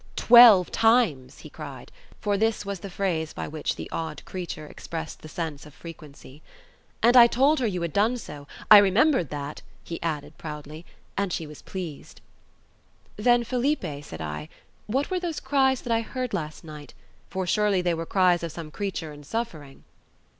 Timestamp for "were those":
15.11-15.39